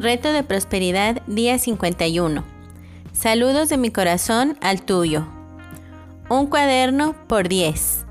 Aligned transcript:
Reto 0.00 0.32
de 0.32 0.42
Prosperidad, 0.42 1.20
día 1.26 1.58
51. 1.58 2.42
Saludos 3.12 3.68
de 3.68 3.76
mi 3.76 3.90
corazón 3.90 4.56
al 4.62 4.80
tuyo. 4.80 5.28
Un 6.30 6.46
cuaderno 6.46 7.14
por 7.26 7.50
10. 7.50 8.06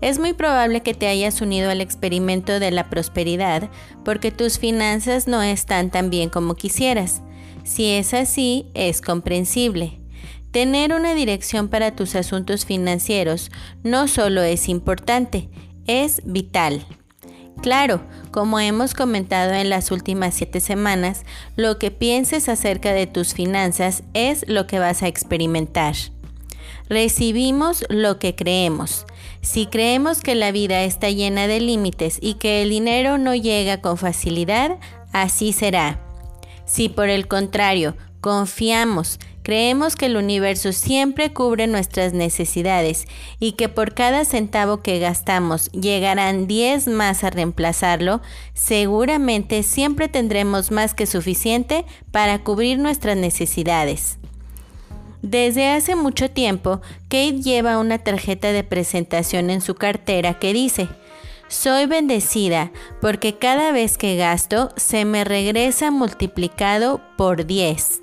Es 0.00 0.20
muy 0.20 0.32
probable 0.32 0.80
que 0.82 0.94
te 0.94 1.08
hayas 1.08 1.40
unido 1.40 1.72
al 1.72 1.80
experimento 1.80 2.60
de 2.60 2.70
la 2.70 2.88
prosperidad 2.88 3.68
porque 4.04 4.30
tus 4.30 4.60
finanzas 4.60 5.26
no 5.26 5.42
están 5.42 5.90
tan 5.90 6.08
bien 6.08 6.28
como 6.28 6.54
quisieras. 6.54 7.20
Si 7.64 7.90
es 7.90 8.14
así, 8.14 8.66
es 8.74 9.00
comprensible. 9.00 9.98
Tener 10.52 10.94
una 10.94 11.14
dirección 11.14 11.66
para 11.66 11.96
tus 11.96 12.14
asuntos 12.14 12.64
financieros 12.64 13.50
no 13.82 14.06
solo 14.06 14.42
es 14.42 14.68
importante, 14.68 15.48
es 15.88 16.22
vital. 16.24 16.86
Claro, 17.62 18.00
como 18.30 18.60
hemos 18.60 18.94
comentado 18.94 19.52
en 19.52 19.68
las 19.68 19.90
últimas 19.90 20.34
siete 20.34 20.60
semanas, 20.60 21.24
lo 21.56 21.78
que 21.78 21.90
pienses 21.90 22.48
acerca 22.48 22.92
de 22.92 23.06
tus 23.06 23.34
finanzas 23.34 24.04
es 24.14 24.44
lo 24.48 24.66
que 24.66 24.78
vas 24.78 25.02
a 25.02 25.08
experimentar. 25.08 25.94
Recibimos 26.88 27.84
lo 27.88 28.18
que 28.18 28.34
creemos. 28.34 29.06
Si 29.40 29.66
creemos 29.66 30.20
que 30.20 30.34
la 30.34 30.52
vida 30.52 30.84
está 30.84 31.10
llena 31.10 31.46
de 31.46 31.60
límites 31.60 32.18
y 32.20 32.34
que 32.34 32.62
el 32.62 32.70
dinero 32.70 33.18
no 33.18 33.34
llega 33.34 33.80
con 33.80 33.98
facilidad, 33.98 34.78
así 35.12 35.52
será. 35.52 36.00
Si 36.64 36.88
por 36.88 37.08
el 37.08 37.28
contrario 37.28 37.96
confiamos 38.20 39.18
Creemos 39.48 39.96
que 39.96 40.04
el 40.04 40.18
universo 40.18 40.74
siempre 40.74 41.32
cubre 41.32 41.66
nuestras 41.68 42.12
necesidades 42.12 43.06
y 43.40 43.52
que 43.52 43.70
por 43.70 43.94
cada 43.94 44.26
centavo 44.26 44.82
que 44.82 44.98
gastamos 44.98 45.72
llegarán 45.72 46.46
10 46.46 46.88
más 46.88 47.24
a 47.24 47.30
reemplazarlo, 47.30 48.20
seguramente 48.52 49.62
siempre 49.62 50.08
tendremos 50.08 50.70
más 50.70 50.92
que 50.92 51.06
suficiente 51.06 51.86
para 52.10 52.44
cubrir 52.44 52.78
nuestras 52.78 53.16
necesidades. 53.16 54.18
Desde 55.22 55.70
hace 55.70 55.96
mucho 55.96 56.30
tiempo, 56.30 56.82
Kate 57.04 57.40
lleva 57.40 57.78
una 57.78 57.96
tarjeta 57.96 58.52
de 58.52 58.64
presentación 58.64 59.48
en 59.48 59.62
su 59.62 59.76
cartera 59.76 60.38
que 60.38 60.52
dice, 60.52 60.90
soy 61.48 61.86
bendecida 61.86 62.70
porque 63.00 63.38
cada 63.38 63.72
vez 63.72 63.96
que 63.96 64.14
gasto 64.16 64.74
se 64.76 65.06
me 65.06 65.24
regresa 65.24 65.90
multiplicado 65.90 67.00
por 67.16 67.46
10. 67.46 68.02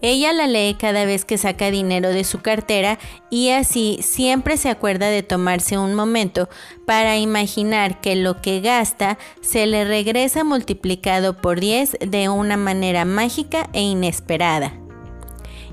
Ella 0.00 0.32
la 0.32 0.46
lee 0.46 0.76
cada 0.78 1.04
vez 1.04 1.24
que 1.24 1.38
saca 1.38 1.72
dinero 1.72 2.10
de 2.10 2.22
su 2.22 2.40
cartera 2.40 3.00
y 3.30 3.50
así 3.50 3.98
siempre 4.00 4.56
se 4.56 4.68
acuerda 4.68 5.08
de 5.08 5.24
tomarse 5.24 5.76
un 5.76 5.94
momento 5.94 6.48
para 6.86 7.18
imaginar 7.18 8.00
que 8.00 8.14
lo 8.14 8.40
que 8.40 8.60
gasta 8.60 9.18
se 9.40 9.66
le 9.66 9.84
regresa 9.84 10.44
multiplicado 10.44 11.36
por 11.36 11.58
10 11.58 11.98
de 12.06 12.28
una 12.28 12.56
manera 12.56 13.04
mágica 13.04 13.68
e 13.72 13.82
inesperada. 13.82 14.72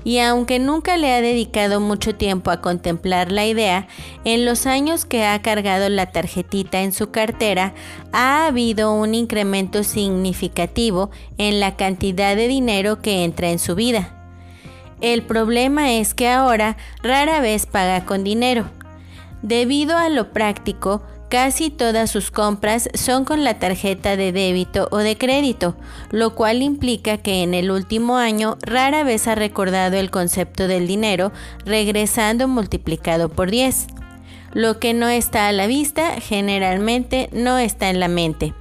Y 0.02 0.20
aunque 0.20 0.60
nunca 0.60 0.96
le 0.96 1.12
ha 1.12 1.20
dedicado 1.20 1.80
mucho 1.80 2.14
tiempo 2.14 2.52
a 2.52 2.60
contemplar 2.60 3.32
la 3.32 3.44
idea, 3.44 3.88
en 4.24 4.44
los 4.44 4.66
años 4.66 5.04
que 5.04 5.24
ha 5.24 5.42
cargado 5.42 5.88
la 5.88 6.12
tarjetita 6.12 6.82
en 6.82 6.92
su 6.92 7.10
cartera, 7.10 7.74
ha 8.12 8.46
habido 8.46 8.92
un 8.92 9.16
incremento 9.16 9.82
significativo 9.82 11.10
en 11.38 11.58
la 11.58 11.76
cantidad 11.76 12.36
de 12.36 12.46
dinero 12.46 13.02
que 13.02 13.24
entra 13.24 13.50
en 13.50 13.58
su 13.58 13.74
vida. 13.74 14.15
El 15.00 15.22
problema 15.22 15.92
es 15.92 16.14
que 16.14 16.28
ahora 16.28 16.76
rara 17.02 17.40
vez 17.40 17.66
paga 17.66 18.04
con 18.04 18.24
dinero. 18.24 18.64
Debido 19.42 19.98
a 19.98 20.08
lo 20.08 20.32
práctico, 20.32 21.02
casi 21.28 21.70
todas 21.70 22.10
sus 22.10 22.30
compras 22.30 22.88
son 22.94 23.24
con 23.24 23.44
la 23.44 23.58
tarjeta 23.58 24.16
de 24.16 24.32
débito 24.32 24.88
o 24.90 24.98
de 24.98 25.18
crédito, 25.18 25.76
lo 26.10 26.34
cual 26.34 26.62
implica 26.62 27.18
que 27.18 27.42
en 27.42 27.52
el 27.52 27.70
último 27.70 28.16
año 28.16 28.56
rara 28.62 29.04
vez 29.04 29.28
ha 29.28 29.34
recordado 29.34 29.96
el 29.96 30.10
concepto 30.10 30.66
del 30.66 30.86
dinero 30.86 31.32
regresando 31.64 32.48
multiplicado 32.48 33.28
por 33.28 33.50
10. 33.50 33.88
Lo 34.54 34.78
que 34.78 34.94
no 34.94 35.08
está 35.08 35.48
a 35.48 35.52
la 35.52 35.66
vista 35.66 36.20
generalmente 36.20 37.28
no 37.32 37.58
está 37.58 37.90
en 37.90 38.00
la 38.00 38.08
mente. 38.08 38.54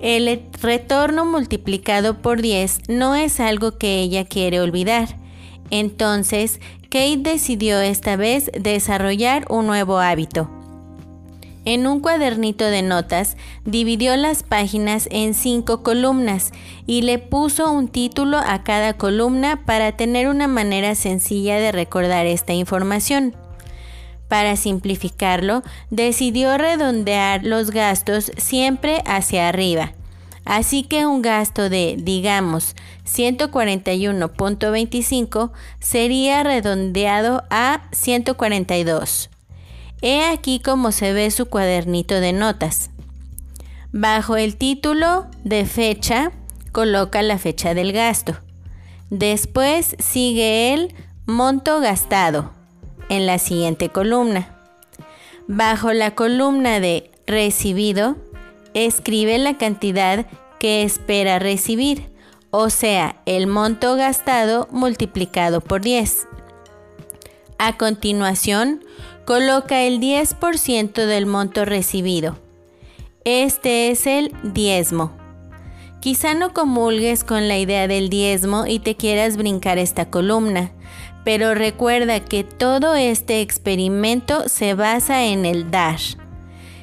El 0.00 0.42
retorno 0.62 1.26
multiplicado 1.26 2.22
por 2.22 2.40
10 2.40 2.88
no 2.88 3.14
es 3.14 3.38
algo 3.38 3.76
que 3.76 4.00
ella 4.00 4.24
quiere 4.24 4.60
olvidar. 4.60 5.16
Entonces, 5.70 6.58
Kate 6.84 7.18
decidió 7.18 7.80
esta 7.80 8.16
vez 8.16 8.50
desarrollar 8.58 9.44
un 9.50 9.66
nuevo 9.66 9.98
hábito. 9.98 10.50
En 11.66 11.86
un 11.86 12.00
cuadernito 12.00 12.64
de 12.64 12.80
notas 12.80 13.36
dividió 13.66 14.16
las 14.16 14.42
páginas 14.42 15.06
en 15.10 15.34
cinco 15.34 15.82
columnas 15.82 16.52
y 16.86 17.02
le 17.02 17.18
puso 17.18 17.70
un 17.70 17.88
título 17.88 18.38
a 18.38 18.64
cada 18.64 18.94
columna 18.94 19.66
para 19.66 19.92
tener 19.92 20.28
una 20.28 20.48
manera 20.48 20.94
sencilla 20.94 21.56
de 21.56 21.72
recordar 21.72 22.24
esta 22.24 22.54
información. 22.54 23.36
Para 24.30 24.56
simplificarlo, 24.56 25.62
decidió 25.90 26.56
redondear 26.56 27.44
los 27.44 27.70
gastos 27.70 28.32
siempre 28.38 29.02
hacia 29.04 29.46
arriba 29.46 29.92
Así 30.44 30.82
que 30.82 31.06
un 31.06 31.22
gasto 31.22 31.68
de, 31.68 31.94
digamos, 31.96 32.74
141.25 33.06 35.52
sería 35.78 36.42
redondeado 36.42 37.44
a 37.50 37.82
142. 37.92 39.30
He 40.02 40.24
aquí 40.24 40.58
cómo 40.60 40.90
se 40.92 41.12
ve 41.12 41.30
su 41.30 41.44
cuadernito 41.46 42.20
de 42.20 42.32
notas. 42.32 42.88
Bajo 43.92 44.36
el 44.36 44.56
título 44.56 45.26
de 45.44 45.66
fecha, 45.66 46.32
coloca 46.72 47.20
la 47.22 47.36
fecha 47.38 47.74
del 47.74 47.92
gasto. 47.92 48.38
Después 49.10 49.94
sigue 49.98 50.72
el 50.72 50.94
monto 51.26 51.80
gastado 51.80 52.59
en 53.10 53.26
la 53.26 53.38
siguiente 53.38 53.90
columna. 53.90 54.56
Bajo 55.46 55.92
la 55.92 56.14
columna 56.14 56.80
de 56.80 57.10
recibido, 57.26 58.16
escribe 58.72 59.36
la 59.36 59.58
cantidad 59.58 60.26
que 60.58 60.82
espera 60.82 61.38
recibir, 61.38 62.10
o 62.50 62.70
sea, 62.70 63.16
el 63.26 63.46
monto 63.46 63.96
gastado 63.96 64.68
multiplicado 64.70 65.60
por 65.60 65.82
10. 65.82 66.28
A 67.58 67.76
continuación, 67.76 68.84
coloca 69.26 69.82
el 69.82 70.00
10% 70.00 71.06
del 71.06 71.26
monto 71.26 71.64
recibido. 71.64 72.38
Este 73.24 73.90
es 73.90 74.06
el 74.06 74.32
diezmo. 74.42 75.12
Quizá 76.00 76.32
no 76.32 76.54
comulgues 76.54 77.24
con 77.24 77.46
la 77.46 77.58
idea 77.58 77.86
del 77.86 78.08
diezmo 78.08 78.66
y 78.66 78.78
te 78.78 78.96
quieras 78.96 79.36
brincar 79.36 79.76
esta 79.78 80.10
columna, 80.10 80.72
pero 81.24 81.54
recuerda 81.54 82.20
que 82.20 82.44
todo 82.44 82.94
este 82.94 83.40
experimento 83.40 84.48
se 84.48 84.74
basa 84.74 85.24
en 85.24 85.44
el 85.44 85.70
dar. 85.70 85.98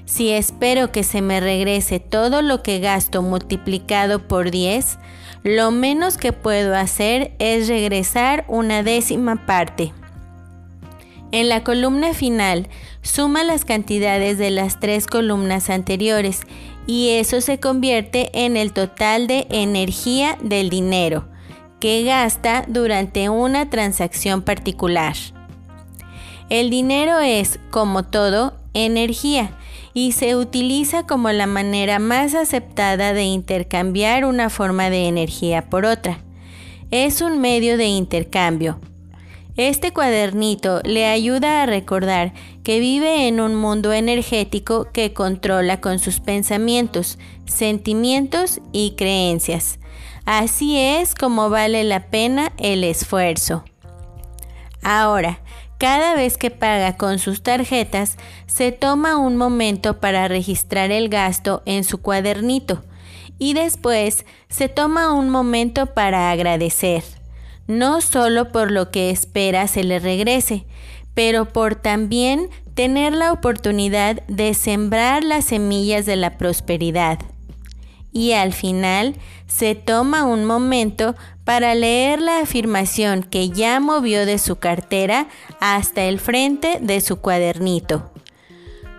Si 0.05 0.29
espero 0.29 0.91
que 0.91 1.03
se 1.03 1.21
me 1.21 1.39
regrese 1.39 1.99
todo 1.99 2.41
lo 2.41 2.63
que 2.63 2.79
gasto 2.79 3.21
multiplicado 3.21 4.27
por 4.27 4.51
10, 4.51 4.99
lo 5.43 5.71
menos 5.71 6.17
que 6.17 6.33
puedo 6.33 6.75
hacer 6.75 7.33
es 7.39 7.67
regresar 7.67 8.45
una 8.47 8.83
décima 8.83 9.45
parte. 9.45 9.93
En 11.33 11.49
la 11.49 11.63
columna 11.63 12.13
final, 12.13 12.69
suma 13.01 13.43
las 13.43 13.65
cantidades 13.65 14.37
de 14.37 14.49
las 14.49 14.79
tres 14.79 15.07
columnas 15.07 15.69
anteriores 15.69 16.41
y 16.85 17.09
eso 17.09 17.41
se 17.41 17.59
convierte 17.59 18.29
en 18.45 18.55
el 18.55 18.71
total 18.71 19.27
de 19.27 19.45
energía 19.49 20.37
del 20.41 20.69
dinero 20.69 21.27
que 21.79 22.03
gasta 22.03 22.65
durante 22.67 23.29
una 23.29 23.69
transacción 23.69 24.41
particular. 24.41 25.15
El 26.49 26.69
dinero 26.69 27.19
es, 27.19 27.59
como 27.71 28.03
todo, 28.03 28.53
energía 28.73 29.51
y 29.93 30.11
se 30.11 30.35
utiliza 30.35 31.07
como 31.07 31.31
la 31.31 31.47
manera 31.47 31.99
más 31.99 32.35
aceptada 32.35 33.13
de 33.13 33.23
intercambiar 33.23 34.25
una 34.25 34.49
forma 34.49 34.89
de 34.89 35.07
energía 35.07 35.69
por 35.69 35.85
otra. 35.85 36.19
Es 36.91 37.21
un 37.21 37.39
medio 37.39 37.77
de 37.77 37.87
intercambio. 37.87 38.79
Este 39.57 39.91
cuadernito 39.91 40.81
le 40.83 41.07
ayuda 41.07 41.63
a 41.63 41.65
recordar 41.65 42.31
que 42.63 42.79
vive 42.79 43.27
en 43.27 43.41
un 43.41 43.55
mundo 43.55 43.91
energético 43.91 44.87
que 44.93 45.13
controla 45.13 45.81
con 45.81 45.97
sus 45.97 46.19
pensamientos, 46.19 47.17
sentimientos 47.45 48.61
y 48.71 48.93
creencias. 48.95 49.79
Así 50.27 50.77
es 50.77 51.15
como 51.15 51.49
vale 51.49 51.85
la 51.85 52.07
pena 52.07 52.51
el 52.57 52.83
esfuerzo. 52.83 53.63
Ahora, 54.83 55.39
cada 55.77 56.15
vez 56.15 56.37
que 56.37 56.51
paga 56.51 56.97
con 56.97 57.17
sus 57.17 57.41
tarjetas, 57.41 58.17
se 58.45 58.73
toma 58.73 59.15
un 59.15 59.37
momento 59.37 60.01
para 60.01 60.27
registrar 60.27 60.91
el 60.91 61.07
gasto 61.07 61.63
en 61.65 61.85
su 61.85 61.99
cuadernito 62.01 62.83
y 63.39 63.53
después 63.53 64.25
se 64.49 64.67
toma 64.67 65.13
un 65.13 65.29
momento 65.29 65.93
para 65.93 66.29
agradecer, 66.29 67.05
no 67.67 68.01
solo 68.01 68.51
por 68.51 68.69
lo 68.69 68.91
que 68.91 69.11
espera 69.11 69.69
se 69.69 69.85
le 69.85 69.97
regrese, 69.97 70.65
pero 71.13 71.45
por 71.45 71.75
también 71.75 72.49
tener 72.73 73.13
la 73.13 73.31
oportunidad 73.31 74.21
de 74.27 74.53
sembrar 74.53 75.23
las 75.23 75.45
semillas 75.45 76.05
de 76.05 76.17
la 76.17 76.37
prosperidad. 76.37 77.17
Y 78.17 78.33
al 78.33 78.51
final 78.51 79.13
se 79.45 79.75
toma 79.75 80.25
un 80.25 80.43
momento 80.43 81.15
para 81.43 81.75
leer 81.75 82.19
la 82.19 82.39
afirmación 82.39 83.21
que 83.21 83.49
ya 83.49 83.79
movió 83.79 84.25
de 84.25 84.39
su 84.39 84.55
cartera 84.55 85.27
hasta 85.59 86.05
el 86.05 86.19
frente 86.19 86.79
de 86.81 86.99
su 86.99 87.17
cuadernito. 87.17 88.11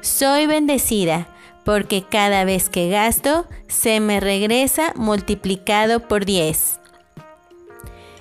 Soy 0.03 0.47
bendecida 0.47 1.27
porque 1.65 2.05
cada 2.09 2.45
vez 2.45 2.71
que 2.71 2.89
gasto 2.91 3.45
se 3.67 3.99
me 3.99 4.21
regresa 4.21 4.93
multiplicado 4.95 6.07
por 6.07 6.25
10. 6.25 6.79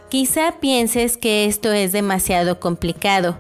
Quizá 0.10 0.54
pienses 0.60 1.16
que 1.16 1.46
esto 1.46 1.72
es 1.72 1.92
demasiado 1.92 2.60
complicado, 2.60 3.38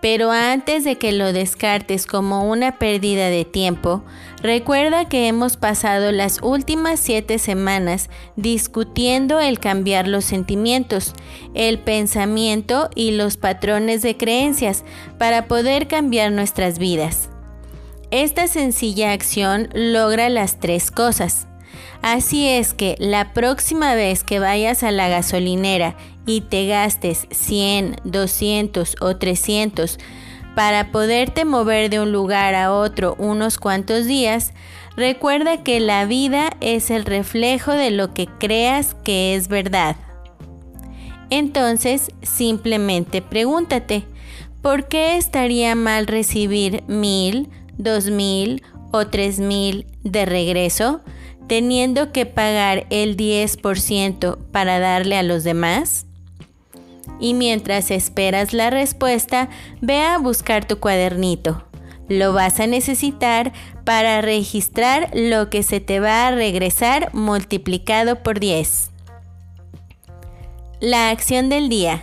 pero 0.00 0.30
antes 0.30 0.84
de 0.84 0.96
que 0.96 1.12
lo 1.12 1.32
descartes 1.32 2.06
como 2.06 2.48
una 2.48 2.78
pérdida 2.78 3.28
de 3.28 3.44
tiempo, 3.44 4.04
recuerda 4.42 5.08
que 5.08 5.26
hemos 5.26 5.56
pasado 5.56 6.12
las 6.12 6.40
últimas 6.42 7.00
siete 7.00 7.38
semanas 7.38 8.08
discutiendo 8.36 9.40
el 9.40 9.58
cambiar 9.58 10.06
los 10.06 10.24
sentimientos, 10.24 11.14
el 11.54 11.78
pensamiento 11.78 12.90
y 12.94 13.12
los 13.12 13.36
patrones 13.36 14.02
de 14.02 14.16
creencias 14.16 14.84
para 15.18 15.46
poder 15.46 15.88
cambiar 15.88 16.30
nuestras 16.30 16.78
vidas. 16.78 17.28
Esta 18.10 18.46
sencilla 18.46 19.12
acción 19.12 19.68
logra 19.74 20.28
las 20.28 20.60
tres 20.60 20.90
cosas. 20.90 21.46
Así 22.00 22.48
es 22.48 22.74
que 22.74 22.94
la 22.98 23.32
próxima 23.32 23.94
vez 23.94 24.22
que 24.22 24.38
vayas 24.38 24.82
a 24.82 24.92
la 24.92 25.08
gasolinera 25.08 25.96
y 26.28 26.42
te 26.42 26.66
gastes 26.66 27.26
100, 27.30 28.02
200 28.04 28.96
o 29.00 29.16
300 29.16 29.98
para 30.54 30.92
poderte 30.92 31.46
mover 31.46 31.88
de 31.88 32.00
un 32.00 32.12
lugar 32.12 32.54
a 32.54 32.70
otro 32.70 33.16
unos 33.18 33.56
cuantos 33.56 34.04
días, 34.04 34.52
recuerda 34.94 35.62
que 35.62 35.80
la 35.80 36.04
vida 36.04 36.50
es 36.60 36.90
el 36.90 37.06
reflejo 37.06 37.72
de 37.72 37.90
lo 37.90 38.12
que 38.12 38.26
creas 38.38 38.94
que 39.04 39.34
es 39.34 39.48
verdad. 39.48 39.96
Entonces, 41.30 42.10
simplemente 42.20 43.22
pregúntate, 43.22 44.04
¿por 44.60 44.86
qué 44.86 45.16
estaría 45.16 45.74
mal 45.74 46.06
recibir 46.06 46.84
mil, 46.88 47.48
dos 47.78 48.10
mil 48.10 48.62
o 48.92 49.06
tres 49.06 49.40
mil 49.40 49.86
de 50.02 50.26
regreso? 50.26 51.00
teniendo 51.48 52.12
que 52.12 52.26
pagar 52.26 52.86
el 52.90 53.16
10% 53.16 54.36
para 54.52 54.78
darle 54.78 55.16
a 55.16 55.22
los 55.22 55.44
demás? 55.44 56.07
Y 57.20 57.34
mientras 57.34 57.90
esperas 57.90 58.52
la 58.52 58.70
respuesta, 58.70 59.48
ve 59.80 60.02
a 60.02 60.18
buscar 60.18 60.66
tu 60.66 60.78
cuadernito. 60.78 61.64
Lo 62.08 62.32
vas 62.32 62.58
a 62.60 62.66
necesitar 62.66 63.52
para 63.84 64.20
registrar 64.20 65.10
lo 65.14 65.50
que 65.50 65.62
se 65.62 65.80
te 65.80 66.00
va 66.00 66.26
a 66.26 66.30
regresar 66.30 67.10
multiplicado 67.12 68.22
por 68.22 68.40
10. 68.40 68.90
La 70.80 71.10
acción 71.10 71.48
del 71.48 71.68
día. 71.68 72.02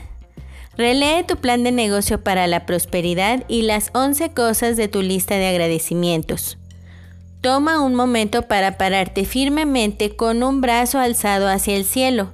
Relee 0.77 1.23
tu 1.23 1.37
plan 1.37 1.63
de 1.63 1.71
negocio 1.71 2.23
para 2.23 2.47
la 2.47 2.65
prosperidad 2.65 3.45
y 3.47 3.61
las 3.61 3.91
11 3.93 4.31
cosas 4.33 4.75
de 4.75 4.89
tu 4.89 5.01
lista 5.01 5.35
de 5.35 5.47
agradecimientos. 5.47 6.57
Toma 7.39 7.79
un 7.79 7.95
momento 7.95 8.41
para 8.43 8.77
pararte 8.77 9.23
firmemente 9.23 10.15
con 10.15 10.43
un 10.43 10.61
brazo 10.61 10.99
alzado 10.99 11.47
hacia 11.47 11.75
el 11.75 11.85
cielo, 11.85 12.33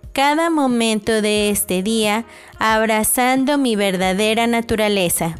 cada 0.13 0.49
momento 0.49 1.21
de 1.21 1.49
este 1.49 1.83
día 1.83 2.25
abrazando 2.59 3.57
mi 3.57 3.75
verdadera 3.75 4.47
naturaleza, 4.47 5.35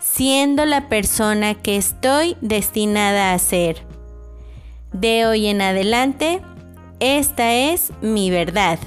siendo 0.00 0.64
la 0.66 0.88
persona 0.88 1.54
que 1.54 1.76
estoy 1.76 2.36
destinada 2.40 3.32
a 3.32 3.38
ser. 3.38 3.84
De 4.92 5.26
hoy 5.26 5.46
en 5.46 5.60
adelante, 5.60 6.40
esta 7.00 7.52
es 7.54 7.92
mi 8.00 8.30
verdad. 8.30 8.78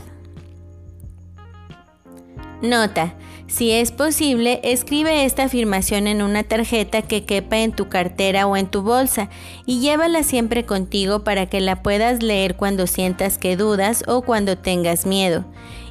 Nota, 2.61 3.15
si 3.51 3.71
es 3.71 3.91
posible, 3.91 4.61
escribe 4.63 5.25
esta 5.25 5.43
afirmación 5.43 6.07
en 6.07 6.21
una 6.21 6.43
tarjeta 6.43 7.01
que 7.01 7.25
quepa 7.25 7.57
en 7.57 7.73
tu 7.73 7.89
cartera 7.89 8.47
o 8.47 8.55
en 8.55 8.67
tu 8.67 8.81
bolsa 8.81 9.29
y 9.65 9.81
llévala 9.81 10.23
siempre 10.23 10.65
contigo 10.65 11.25
para 11.25 11.47
que 11.47 11.59
la 11.59 11.83
puedas 11.83 12.23
leer 12.23 12.55
cuando 12.55 12.87
sientas 12.87 13.37
que 13.37 13.57
dudas 13.57 14.05
o 14.07 14.21
cuando 14.21 14.57
tengas 14.57 15.05
miedo. 15.05 15.43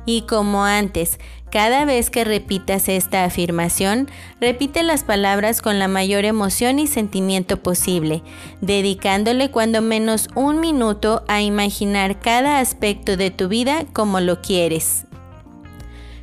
Y 0.07 0.23
como 0.23 0.65
antes, 0.65 1.19
cada 1.51 1.85
vez 1.85 2.09
que 2.09 2.25
repitas 2.25 2.89
esta 2.89 3.25
afirmación, 3.25 4.09
repite 4.41 4.83
las 4.83 5.05
palabras 5.05 5.61
con 5.61 5.79
la 5.79 5.87
mayor 5.87 6.25
emoción 6.25 6.79
y 6.79 6.87
sentimiento 6.87 7.59
posible, 7.59 8.23
dedicándole 8.63 9.51
cuando 9.51 9.83
menos 9.83 10.29
un 10.35 10.61
minuto 10.61 11.25
a 11.29 11.43
imaginar 11.43 12.21
cada 12.21 12.59
aspecto 12.61 13.19
de 13.19 13.31
tu 13.31 13.49
vida 13.49 13.85
como 13.93 14.21
lo 14.21 14.41
quieres. 14.41 15.05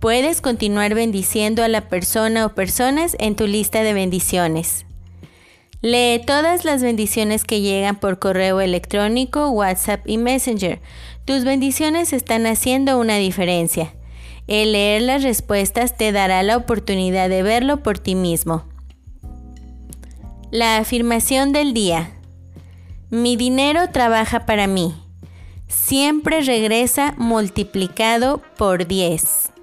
Puedes 0.00 0.40
continuar 0.40 0.94
bendiciendo 0.94 1.62
a 1.62 1.68
la 1.68 1.88
persona 1.88 2.46
o 2.46 2.54
personas 2.54 3.16
en 3.18 3.36
tu 3.36 3.46
lista 3.46 3.82
de 3.82 3.94
bendiciones. 3.94 4.84
Lee 5.84 6.22
todas 6.26 6.64
las 6.64 6.82
bendiciones 6.82 7.44
que 7.44 7.60
llegan 7.60 7.96
por 7.96 8.18
correo 8.18 8.60
electrónico, 8.62 9.50
WhatsApp 9.50 10.00
y 10.06 10.16
Messenger. 10.16 10.80
Tus 11.26 11.44
bendiciones 11.44 12.12
están 12.14 12.46
haciendo 12.46 12.98
una 12.98 13.16
diferencia. 13.16 13.94
El 14.46 14.72
leer 14.72 15.02
las 15.02 15.22
respuestas 15.22 15.96
te 15.96 16.12
dará 16.12 16.42
la 16.42 16.56
oportunidad 16.56 17.28
de 17.28 17.42
verlo 17.42 17.82
por 17.82 17.98
ti 17.98 18.14
mismo. 18.14 18.64
La 20.50 20.78
afirmación 20.78 21.52
del 21.52 21.74
día. 21.74 22.12
Mi 23.10 23.36
dinero 23.36 23.90
trabaja 23.90 24.46
para 24.46 24.66
mí. 24.66 24.94
Siempre 25.68 26.40
regresa 26.42 27.14
multiplicado 27.18 28.40
por 28.56 28.86
10. 28.86 29.53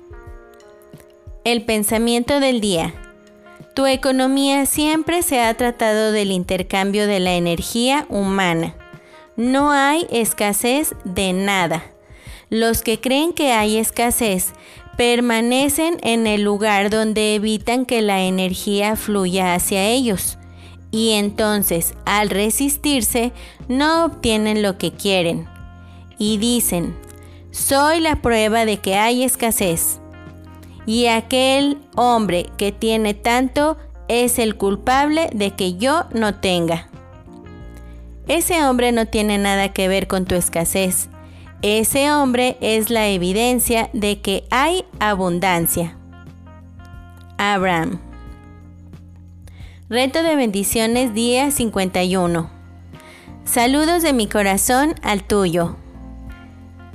El 1.43 1.63
pensamiento 1.63 2.39
del 2.39 2.62
día. 2.62 2.93
Tu 3.74 3.88
economía 3.88 4.67
siempre 4.67 5.24
se 5.24 5.41
ha 5.41 5.51
tratado 5.55 6.12
del 6.12 6.29
intercambio 6.29 7.07
de 7.07 7.19
la 7.19 7.33
energía 7.33 8.05
humana. 8.10 8.75
No 9.38 9.71
hay 9.71 10.05
escasez 10.12 10.93
de 11.03 11.33
nada. 11.33 11.83
Los 12.51 12.83
que 12.83 13.00
creen 13.00 13.33
que 13.33 13.53
hay 13.53 13.77
escasez 13.77 14.53
permanecen 14.98 15.98
en 16.03 16.27
el 16.27 16.43
lugar 16.43 16.91
donde 16.91 17.33
evitan 17.33 17.88
que 17.88 18.03
la 18.03 18.21
energía 18.21 18.95
fluya 18.95 19.55
hacia 19.55 19.88
ellos. 19.88 20.38
Y 20.91 21.13
entonces, 21.13 21.95
al 22.05 22.29
resistirse, 22.29 23.31
no 23.67 24.05
obtienen 24.05 24.62
lo 24.62 24.77
que 24.77 24.91
quieren. 24.91 25.48
Y 26.19 26.38
dicen, 26.38 26.95
soy 27.50 28.00
la 28.00 28.21
prueba 28.21 28.63
de 28.65 28.77
que 28.77 28.93
hay 28.93 29.24
escasez 29.24 30.00
y 30.86 31.08
aquel 31.08 31.78
hombre 31.96 32.48
que 32.58 32.72
tiene 32.72 33.14
tanto 33.14 33.78
es 34.08 34.40
el 34.40 34.56
culpable 34.56 35.30
de 35.34 35.52
que 35.52 35.76
yo 35.76 36.06
no 36.14 36.36
tenga. 36.36 36.90
Ese 38.28 38.64
hombre 38.66 38.92
no 38.92 39.06
tiene 39.06 39.38
nada 39.38 39.70
que 39.70 39.88
ver 39.88 40.08
con 40.08 40.26
tu 40.26 40.36
escasez. 40.36 41.10
Ese 41.62 42.12
hombre 42.12 42.58
es 42.62 42.90
la 42.90 43.08
evidencia 43.08 43.90
de 43.94 44.20
que 44.20 44.46
hay 44.50 44.86
abundancia. 45.00 45.98
Abraham. 47.38 48.00
Reto 49.90 50.24
de 50.24 50.36
bendiciones 50.36 51.14
día 51.14 51.52
51. 51.52 52.50
Saludos 53.44 54.04
de 54.04 54.14
mi 54.14 54.28
corazón 54.28 54.96
al 55.02 55.24
tuyo. 55.24 55.76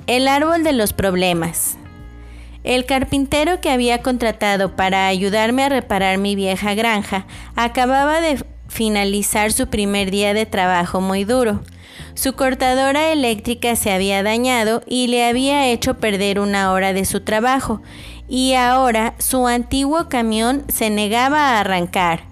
El 0.07 0.27
árbol 0.27 0.63
de 0.63 0.73
los 0.73 0.93
problemas. 0.93 1.76
El 2.67 2.85
carpintero 2.85 3.61
que 3.61 3.69
había 3.69 4.01
contratado 4.01 4.75
para 4.75 5.07
ayudarme 5.07 5.63
a 5.63 5.69
reparar 5.69 6.17
mi 6.17 6.35
vieja 6.35 6.73
granja 6.73 7.25
acababa 7.55 8.19
de 8.19 8.43
finalizar 8.67 9.53
su 9.53 9.67
primer 9.67 10.11
día 10.11 10.33
de 10.33 10.45
trabajo 10.45 10.99
muy 10.99 11.23
duro. 11.23 11.63
Su 12.13 12.33
cortadora 12.33 13.13
eléctrica 13.13 13.77
se 13.77 13.93
había 13.93 14.21
dañado 14.21 14.83
y 14.85 15.07
le 15.07 15.25
había 15.25 15.65
hecho 15.67 15.93
perder 15.93 16.41
una 16.41 16.73
hora 16.73 16.91
de 16.91 17.05
su 17.05 17.21
trabajo, 17.21 17.81
y 18.27 18.55
ahora 18.55 19.13
su 19.17 19.47
antiguo 19.47 20.09
camión 20.09 20.65
se 20.67 20.89
negaba 20.89 21.39
a 21.39 21.61
arrancar. 21.61 22.23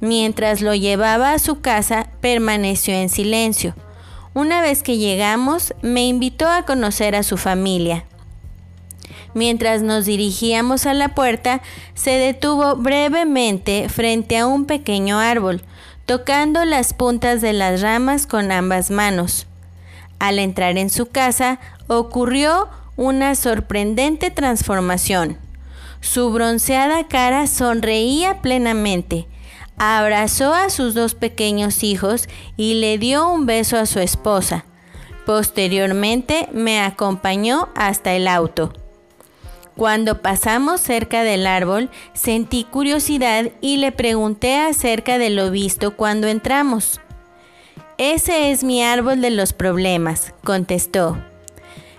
Mientras 0.00 0.60
lo 0.60 0.74
llevaba 0.74 1.34
a 1.34 1.38
su 1.38 1.60
casa, 1.60 2.08
permaneció 2.20 2.94
en 2.94 3.10
silencio. 3.10 3.76
Una 4.34 4.60
vez 4.60 4.82
que 4.82 4.98
llegamos, 4.98 5.72
me 5.82 6.08
invitó 6.08 6.48
a 6.48 6.64
conocer 6.64 7.14
a 7.14 7.22
su 7.22 7.36
familia. 7.36 8.07
Mientras 9.38 9.82
nos 9.82 10.04
dirigíamos 10.04 10.84
a 10.84 10.94
la 10.94 11.14
puerta, 11.14 11.62
se 11.94 12.10
detuvo 12.10 12.74
brevemente 12.74 13.88
frente 13.88 14.36
a 14.36 14.48
un 14.48 14.64
pequeño 14.64 15.20
árbol, 15.20 15.62
tocando 16.06 16.64
las 16.64 16.92
puntas 16.92 17.40
de 17.40 17.52
las 17.52 17.80
ramas 17.80 18.26
con 18.26 18.50
ambas 18.50 18.90
manos. 18.90 19.46
Al 20.18 20.40
entrar 20.40 20.76
en 20.76 20.90
su 20.90 21.06
casa, 21.06 21.60
ocurrió 21.86 22.68
una 22.96 23.36
sorprendente 23.36 24.32
transformación. 24.32 25.38
Su 26.00 26.32
bronceada 26.32 27.06
cara 27.06 27.46
sonreía 27.46 28.42
plenamente, 28.42 29.28
abrazó 29.76 30.52
a 30.52 30.68
sus 30.68 30.94
dos 30.94 31.14
pequeños 31.14 31.84
hijos 31.84 32.28
y 32.56 32.74
le 32.74 32.98
dio 32.98 33.30
un 33.30 33.46
beso 33.46 33.76
a 33.76 33.86
su 33.86 34.00
esposa. 34.00 34.64
Posteriormente 35.26 36.48
me 36.52 36.80
acompañó 36.80 37.68
hasta 37.76 38.14
el 38.14 38.26
auto. 38.26 38.72
Cuando 39.78 40.22
pasamos 40.22 40.80
cerca 40.80 41.22
del 41.22 41.46
árbol, 41.46 41.88
sentí 42.12 42.64
curiosidad 42.64 43.52
y 43.60 43.76
le 43.76 43.92
pregunté 43.92 44.56
acerca 44.56 45.18
de 45.18 45.30
lo 45.30 45.52
visto 45.52 45.94
cuando 45.94 46.26
entramos. 46.26 47.00
Ese 47.96 48.50
es 48.50 48.64
mi 48.64 48.82
árbol 48.82 49.20
de 49.20 49.30
los 49.30 49.52
problemas, 49.52 50.34
contestó. 50.42 51.16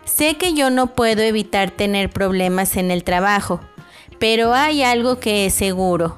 Sé 0.04 0.36
que 0.36 0.54
yo 0.54 0.70
no 0.70 0.94
puedo 0.94 1.22
evitar 1.22 1.72
tener 1.72 2.10
problemas 2.10 2.76
en 2.76 2.92
el 2.92 3.06
trabajo, 3.06 3.62
pero 4.20 4.54
hay 4.54 4.84
algo 4.84 5.22
que 5.22 5.46
es 5.46 5.54
seguro. 5.54 6.18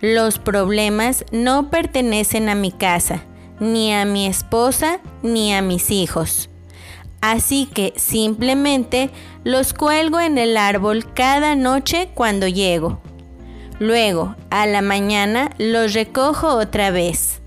Los 0.00 0.40
problemas 0.40 1.24
no 1.30 1.70
pertenecen 1.70 2.48
a 2.48 2.56
mi 2.56 2.72
casa, 2.72 3.22
ni 3.60 3.94
a 3.94 4.04
mi 4.06 4.26
esposa, 4.26 4.98
ni 5.22 5.54
a 5.54 5.62
mis 5.62 5.92
hijos. 5.92 6.50
Así 7.26 7.66
que 7.66 7.92
simplemente 7.96 9.10
los 9.42 9.74
cuelgo 9.74 10.20
en 10.20 10.38
el 10.38 10.56
árbol 10.56 11.12
cada 11.12 11.56
noche 11.56 12.08
cuando 12.14 12.46
llego. 12.46 13.00
Luego, 13.80 14.36
a 14.50 14.64
la 14.66 14.80
mañana, 14.80 15.50
los 15.58 15.92
recojo 15.92 16.46
otra 16.54 16.92
vez. 16.92 17.40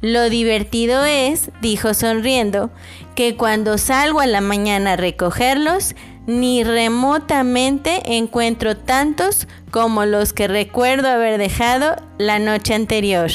Lo 0.00 0.28
divertido 0.28 1.04
es, 1.04 1.50
dijo 1.60 1.94
sonriendo, 1.94 2.70
que 3.14 3.36
cuando 3.36 3.78
salgo 3.78 4.18
a 4.18 4.26
la 4.26 4.40
mañana 4.40 4.94
a 4.94 4.96
recogerlos, 4.96 5.94
ni 6.26 6.64
remotamente 6.64 8.16
encuentro 8.16 8.76
tantos 8.76 9.46
como 9.70 10.04
los 10.04 10.32
que 10.32 10.48
recuerdo 10.48 11.06
haber 11.06 11.38
dejado 11.38 11.94
la 12.18 12.40
noche 12.40 12.74
anterior. 12.74 13.30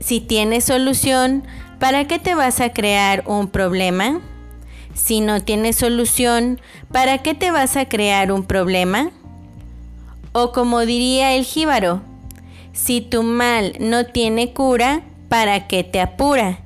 Si 0.00 0.18
tienes 0.20 0.64
solución, 0.64 1.44
¿para 1.78 2.06
qué 2.06 2.18
te 2.18 2.34
vas 2.34 2.60
a 2.60 2.72
crear 2.72 3.22
un 3.26 3.48
problema? 3.48 4.20
Si 4.94 5.20
no 5.20 5.40
tienes 5.40 5.76
solución, 5.76 6.60
¿para 6.90 7.18
qué 7.18 7.34
te 7.34 7.50
vas 7.50 7.76
a 7.76 7.88
crear 7.88 8.32
un 8.32 8.44
problema? 8.44 9.10
O 10.32 10.52
como 10.52 10.80
diría 10.80 11.34
el 11.34 11.44
jíbaro, 11.44 12.02
si 12.72 13.00
tu 13.00 13.22
mal 13.22 13.74
no 13.80 14.06
tiene 14.06 14.52
cura, 14.52 15.02
¿para 15.28 15.66
qué 15.66 15.84
te 15.84 16.00
apura? 16.00 16.58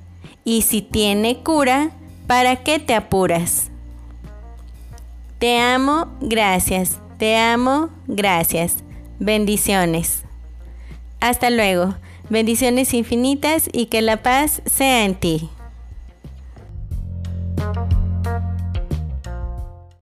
Y 0.44 0.62
si 0.62 0.82
tiene 0.82 1.42
cura, 1.42 1.90
¿para 2.26 2.56
qué 2.56 2.78
te 2.78 2.94
apuras? 2.94 3.70
Te 5.38 5.58
amo, 5.58 6.08
gracias. 6.20 6.98
Te 7.18 7.36
amo, 7.36 7.90
gracias. 8.06 8.84
Bendiciones. 9.18 10.24
Hasta 11.20 11.50
luego. 11.50 11.94
Bendiciones 12.32 12.94
infinitas 12.94 13.68
y 13.74 13.86
que 13.86 14.00
la 14.00 14.22
paz 14.22 14.62
sea 14.64 15.04
en 15.04 15.16
ti. 15.16 15.50